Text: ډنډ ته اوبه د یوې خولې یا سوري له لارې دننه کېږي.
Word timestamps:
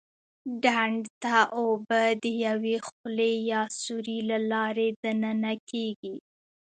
ډنډ 0.63 1.01
ته 1.23 1.35
اوبه 1.59 2.01
د 2.23 2.25
یوې 2.45 2.75
خولې 2.87 3.33
یا 3.51 3.61
سوري 3.81 4.19
له 4.29 4.37
لارې 4.51 4.87
دننه 5.03 5.53
کېږي. 5.69 6.15